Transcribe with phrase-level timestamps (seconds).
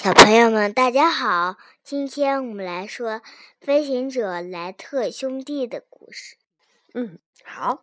[0.00, 1.56] 小朋友们，大家好！
[1.82, 3.20] 今天我们来说
[3.60, 6.36] 飞行者莱特兄弟的故事。
[6.94, 7.82] 嗯，好。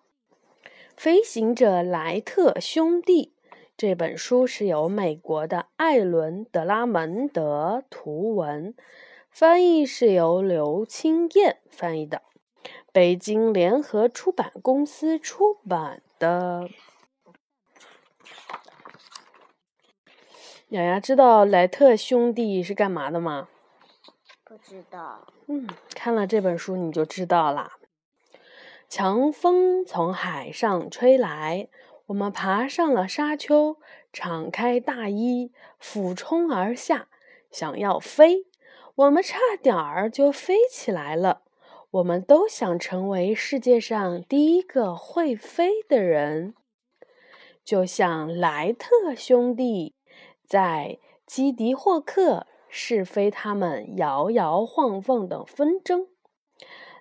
[0.96, 3.34] 飞行者莱特兄弟
[3.76, 8.74] 这本书是由美国的艾伦·德拉蒙德图文，
[9.30, 12.22] 翻译是由刘清燕翻译的，
[12.94, 16.70] 北京联合出版公司出版的。
[20.70, 23.48] 雅雅知道莱特兄弟是干嘛的吗？
[24.44, 25.28] 不知道。
[25.46, 27.74] 嗯，看了这本书你就知道啦。
[28.90, 31.68] 强风从海上吹来，
[32.08, 33.78] 我们爬上了沙丘，
[34.12, 37.10] 敞开大衣，俯冲而下，
[37.52, 38.48] 想要飞。
[38.96, 41.44] 我们差点儿就飞起来了。
[41.92, 46.56] 我们都想成为世界上第一个会飞的人，
[47.64, 49.94] 就像莱特兄弟。
[50.48, 56.08] 在基迪霍克试飞他们摇摇晃晃的风筝，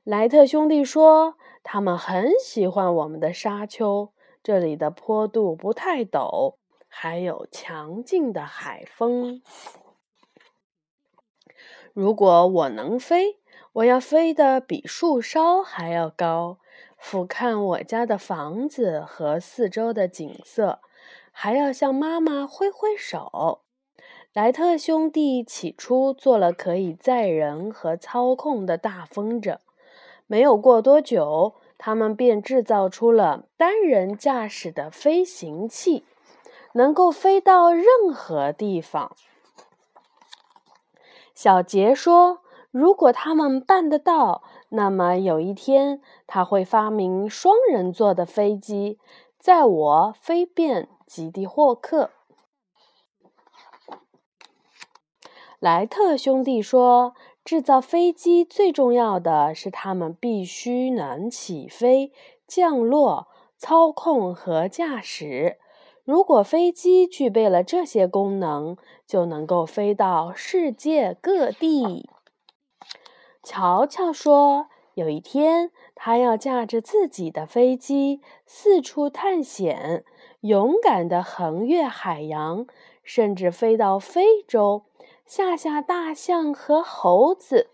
[0.02, 6.54] 莱特兄弟说他们很喜欢我们的沙丘，这里的坡度不太陡，
[6.88, 9.42] 还有强劲的海风。
[11.92, 13.38] 如果我能飞，
[13.74, 16.58] 我要飞得比树梢还要高，
[16.96, 20.80] 俯瞰我家的房子和四周的景色。
[21.36, 23.60] 还要向妈妈挥挥手。
[24.32, 29.58] 莱特兄弟起初做了可以载人和操控的大风筝，
[30.26, 36.04] 没有过多久，他们便制造出了单人驾驶的飞行器，
[36.72, 39.14] 能够飞到任何地方。
[41.34, 42.40] 小杰说
[42.70, 48.98] ：“如果他们办得到，那么有一天他会发明双人座的飞机，
[49.44, 52.12] 载我飞遍。”吉迪霍克，
[55.60, 57.14] 莱特兄弟说
[57.44, 62.10] ：“制造飞机最重要的是，它们必须能起飞、
[62.46, 63.28] 降落、
[63.58, 65.58] 操控和驾驶。
[66.04, 72.08] 如果飞机具备了这些功能，就能够飞到世界各地。”
[73.44, 80.04] 乔乔说：“有一天，他要驾着自己的飞机四处探险。”
[80.44, 82.66] 勇敢地横越海洋，
[83.02, 84.84] 甚至飞到非洲，
[85.24, 87.70] 吓吓大象和猴子。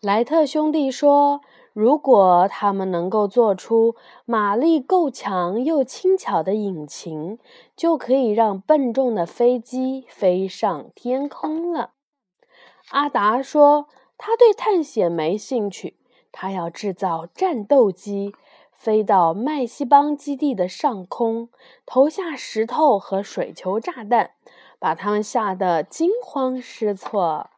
[0.00, 1.40] 莱特兄弟说
[1.74, 7.40] ：“如果他们能够做出马力够强又轻巧的引擎，
[7.74, 11.90] 就可以让笨重的飞机飞上天空了。”
[12.90, 13.88] 阿达说
[14.18, 15.96] ：“他对探险没兴趣，
[16.30, 18.34] 他要制造战斗机。”
[18.72, 21.50] 飞到麦西邦基地的上空，
[21.86, 24.32] 投下石头和水球炸弹，
[24.80, 27.50] 把他们吓得惊慌失措。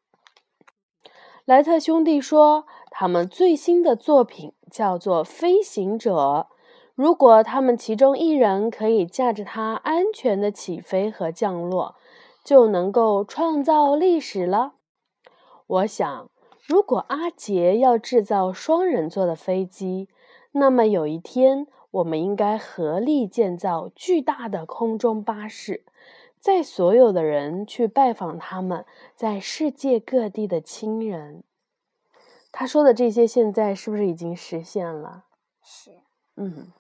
[1.46, 6.48] 莱特兄弟说，他们最新的作品叫做“飞行者”。
[6.94, 11.96] 如果他们其中一人可以驾着它安全的起飞和降落，
[12.44, 14.74] 就能够创造历史了。
[15.66, 16.28] 我想，
[16.66, 20.08] 如果阿杰要制造双人座的飞机，
[20.52, 25.84] 那么有一天，我们应该合力建造巨大的空中巴士，
[26.40, 31.42] 载所有的人去拜访他们在世界各地的亲人。
[32.50, 35.24] 他说的这些，现在是不是已经实现了？
[35.62, 35.90] 是。
[36.36, 36.72] 嗯，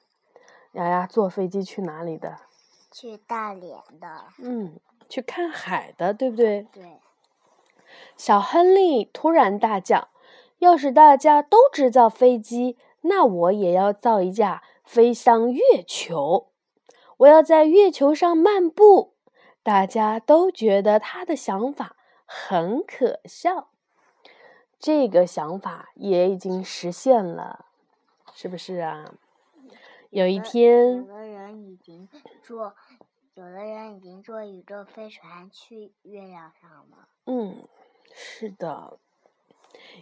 [0.72, 2.38] 丫丫坐飞机去哪里的？
[2.90, 4.24] 去大连的。
[4.38, 6.66] 嗯，去看海的，对不对？
[6.72, 6.98] 对。
[8.16, 10.08] 小亨利突然大叫
[10.58, 16.48] ：“要是大家都制造飞机！”那我也要造一架飞向月球，
[17.18, 19.12] 我要在月球上漫步。
[19.62, 21.96] 大家都觉得他的想法
[22.26, 23.68] 很可笑，
[24.78, 27.64] 这个想法也已经实现了，
[28.34, 29.14] 是不是啊？
[30.10, 32.08] 有一天，有的人已经
[32.42, 32.74] 坐，
[33.34, 37.08] 有的人已经坐宇宙飞船去月亮上了。
[37.26, 37.66] 嗯，
[38.12, 38.98] 是的。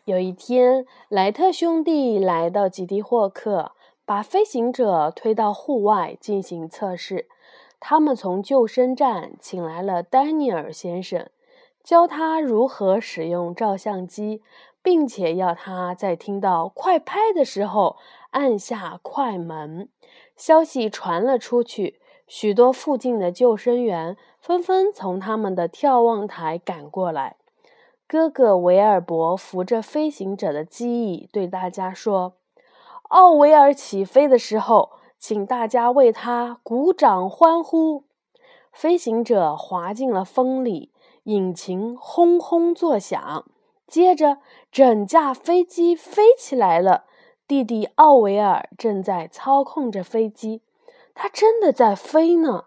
[0.05, 3.73] 有一天，莱特兄弟来到吉迪霍克，
[4.05, 7.29] 把飞行者推到户外进行测试。
[7.79, 11.29] 他们从救生站请来了丹尼尔先生，
[11.83, 14.43] 教他如何使用照相机，
[14.83, 17.97] 并且要他在听到快拍的时候
[18.31, 19.89] 按下快门。
[20.37, 27.37] 消息传了出去，许多附近的救生员纷纷从他们的眺望台赶过来。
[28.13, 32.35] 哥哥维尔伯扶着飞行者的机翼，对大家说
[33.09, 38.05] ：“奥维尔起飞的时候，请大家为他鼓掌欢呼。”
[38.71, 40.93] 飞行者滑进了风里，
[41.23, 43.47] 引擎轰轰作响。
[43.87, 44.37] 接着，
[44.71, 47.05] 整架飞机飞起来了。
[47.49, 50.61] 弟弟奥维尔正在操控着飞机，
[51.15, 52.65] 他真的在飞呢。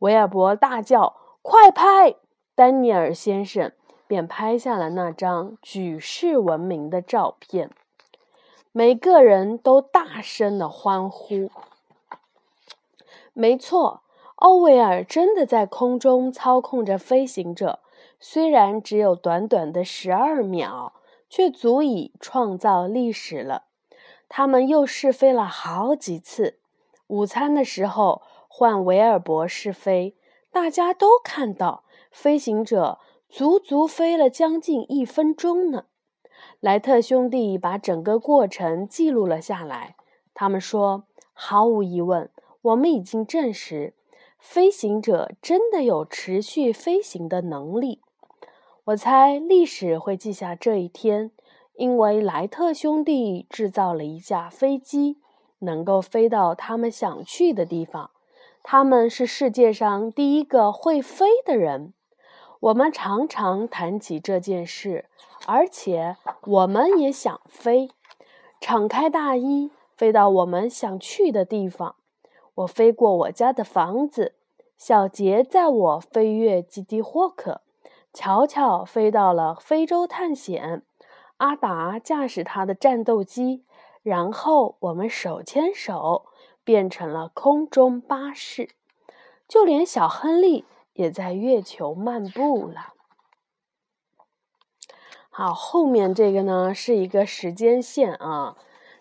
[0.00, 2.16] 维尔伯大叫：“快拍！”
[2.54, 3.72] 丹尼尔先生
[4.12, 7.70] 便拍下了那张举世闻名的照片。
[8.70, 11.50] 每个人都大声的欢呼。
[13.32, 14.02] 没错，
[14.34, 17.78] 奥维尔真的在空中操控着飞行者。
[18.20, 20.92] 虽然只有短短的十二秒，
[21.30, 23.64] 却足以创造历史了。
[24.28, 26.58] 他们又试飞了好几次。
[27.06, 30.14] 午餐的时候换维尔伯试飞，
[30.50, 32.98] 大家都看到飞行者
[33.32, 35.86] 足足飞了将近一分钟呢。
[36.60, 39.96] 莱特兄弟把整个过程记录了下来。
[40.34, 42.28] 他们说：“毫无疑问，
[42.60, 43.94] 我们已经证实，
[44.38, 48.02] 飞行者真的有持续飞行的能力。”
[48.84, 51.30] 我猜历史会记下这一天，
[51.76, 55.16] 因为莱特兄弟制造了一架飞机，
[55.60, 58.10] 能够飞到他们想去的地方。
[58.62, 61.94] 他们是世界上第一个会飞的人。
[62.62, 65.06] 我们常常谈起这件事，
[65.46, 67.90] 而且我们也想飞，
[68.60, 71.96] 敞开大衣，飞到我们想去的地方。
[72.54, 74.36] 我飞过我家的房子，
[74.78, 77.62] 小杰载我飞越基地霍克。
[78.12, 80.84] 巧巧飞到了非洲探险，
[81.38, 83.64] 阿达驾驶他的战斗机，
[84.04, 86.26] 然后我们手牵手
[86.62, 88.68] 变成了空中巴士，
[89.48, 90.64] 就连小亨利
[90.94, 92.94] 也在月球漫步了。
[95.30, 98.56] 好，后面这个呢是一个时间线啊，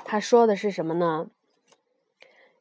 [0.06, 1.30] 他说的是什么呢？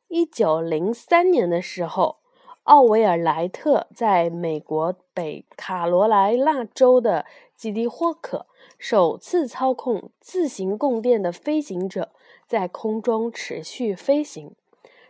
[0.09, 2.21] 一九零三年的时候。
[2.65, 7.25] 奥维尔莱特在美国北卡罗来纳州的
[7.57, 8.47] 基地霍克
[8.79, 12.13] 首次操控自行供电的飞行者
[12.47, 14.55] 在空中持续飞行。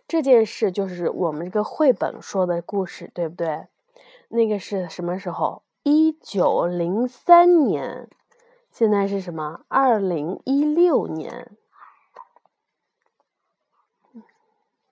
[0.08, 3.66] 这件事就是我们这个绘本说的故事，对不对？
[4.32, 5.62] 那个是什么时候？
[5.82, 8.08] 一九零三年。
[8.70, 9.64] 现在是什么？
[9.66, 11.50] 二零一六年。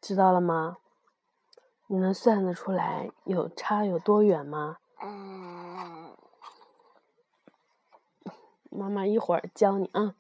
[0.01, 0.79] 知道了吗？
[1.87, 4.79] 你能算得出来有差有多远吗？
[5.01, 6.11] 嗯，
[8.69, 10.17] 妈妈一会儿教你啊。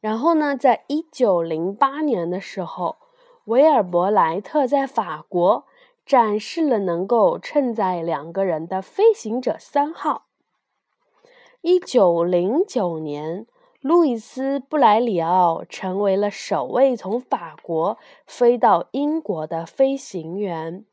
[0.00, 2.96] 然后呢，在一九零八年的时候，
[3.44, 5.66] 维尔伯莱特在法国
[6.04, 10.26] 展示了能够承载两个人的飞行者三号。
[11.60, 13.46] 一九零九年。
[13.82, 20.84] 路易斯·布莱里奥成为了首位从法国飞到英国的飞行员。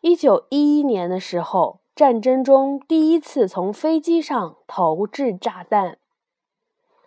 [0.00, 5.98] 一九一一年的时候，战争中第一次从飞机上投掷炸弹，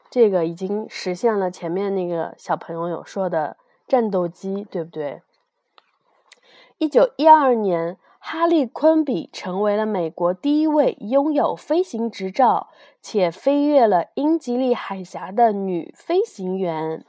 [0.09, 3.57] 这个已经实现了前面那个小朋友有说的
[3.89, 5.21] 战斗机，对不对？
[6.80, 7.98] 一九一二年。
[8.22, 12.68] 哈利·昆比成为了美国第一位拥有飞行执照
[13.02, 17.06] 且飞越了英吉利海峡的女飞行员。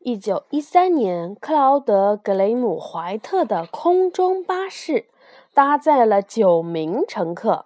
[0.00, 5.06] 一九一三年，克劳德·格雷姆·怀特的空中巴士
[5.54, 7.64] 搭载了九名乘客。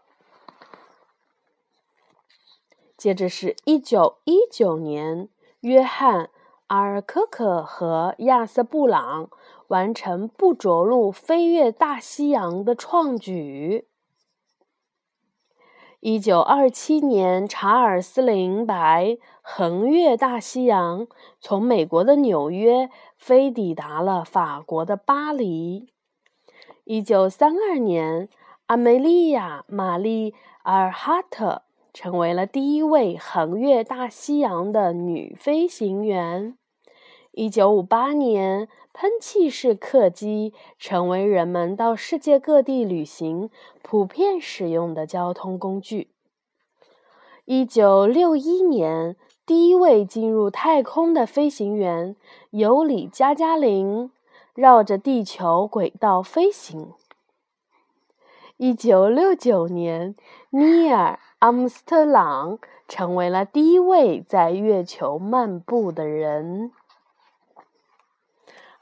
[2.97, 5.29] 接着是一九一九年，
[5.61, 6.27] 约翰·
[6.69, 9.29] 阿尔科克和亚瑟·布朗。
[9.69, 13.87] 完成不着陆飞越大西洋的创举。
[16.01, 21.09] 一九二七年，查尔斯·林白横越大西洋，
[21.41, 25.89] 从美国的纽约飞抵达了法国的巴黎。
[26.85, 28.29] 一九三二年，
[28.67, 30.33] 阿梅利亚·玛丽·
[30.63, 36.58] 尔哈特成为了第一位横越大西洋的女飞行员。
[37.39, 43.49] 一九五八年，喷气式客机成为人们到世界各地旅行
[43.81, 46.09] 普遍使用的交通工具。
[47.45, 49.15] 一九六一年，
[49.47, 52.17] 第一位进入太空的飞行员
[52.51, 54.11] 尤里·加加林
[54.55, 56.93] 绕着地球轨道飞行。
[58.57, 60.17] 一九六九年，
[60.51, 66.73] 尼尔·阿姆斯特朗成为了第一位在月球漫步的人。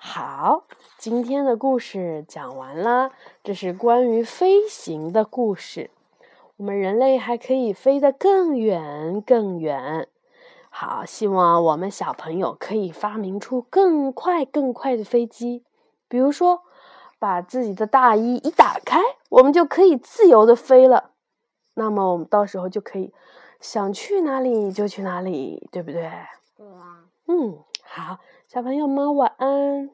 [0.09, 0.63] 好，
[0.99, 3.11] 今天的故事讲完了。
[3.43, 5.91] 这是关于飞行的故事。
[6.59, 10.07] 我们人类还可以飞得更远更远。
[10.71, 15.65] 好，希望我们小朋友可以发明出更快更快的飞机。
[16.07, 16.63] 比如说，
[17.19, 21.11] 把自己的大衣一打开，我们就可以自由的飞了。
[21.75, 23.13] 那么我们到时候就可以
[23.61, 26.09] 想去哪里就去哪里，对不对？
[26.57, 27.05] 对啊。
[27.27, 29.91] 嗯，好，小朋友们晚安。